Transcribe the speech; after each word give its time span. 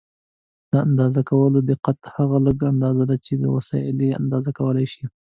د 0.71 0.73
اندازه 0.85 1.21
کولو 1.29 1.59
دقت 1.71 1.97
هغه 2.15 2.37
لږه 2.45 2.65
اندازه 2.73 3.03
ده 3.09 3.15
چې 3.25 3.31
وسایل 3.55 3.97
یې 4.05 4.17
اندازه 4.21 4.49
کولای 4.57 4.87
شي. 4.93 5.03